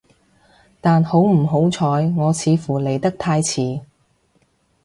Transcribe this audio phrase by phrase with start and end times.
[0.81, 1.85] 但好唔好彩，
[2.17, 3.81] 我似乎嚟得太遲